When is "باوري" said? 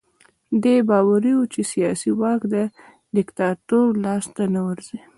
0.89-1.31